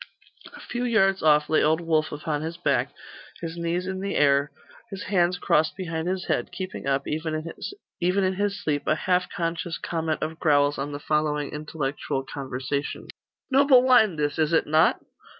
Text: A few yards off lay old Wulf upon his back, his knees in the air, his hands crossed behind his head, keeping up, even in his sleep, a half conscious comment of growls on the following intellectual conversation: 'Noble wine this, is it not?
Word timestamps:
A 0.55 0.59
few 0.59 0.83
yards 0.83 1.21
off 1.21 1.47
lay 1.47 1.63
old 1.63 1.79
Wulf 1.79 2.11
upon 2.11 2.41
his 2.41 2.57
back, 2.57 2.91
his 3.39 3.55
knees 3.55 3.85
in 3.85 3.99
the 3.99 4.15
air, 4.15 4.51
his 4.89 5.03
hands 5.03 5.37
crossed 5.37 5.77
behind 5.77 6.07
his 6.07 6.25
head, 6.25 6.51
keeping 6.51 6.87
up, 6.87 7.07
even 7.07 7.35
in 7.35 8.33
his 8.33 8.63
sleep, 8.63 8.87
a 8.87 8.95
half 8.95 9.29
conscious 9.29 9.77
comment 9.77 10.23
of 10.23 10.39
growls 10.39 10.79
on 10.79 10.91
the 10.91 10.99
following 10.99 11.51
intellectual 11.51 12.23
conversation: 12.23 13.09
'Noble 13.51 13.83
wine 13.83 14.15
this, 14.15 14.39
is 14.39 14.53
it 14.53 14.65
not? 14.65 15.01